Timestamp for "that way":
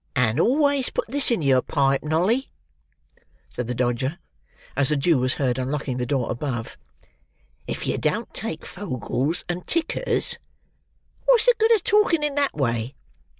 12.33-12.95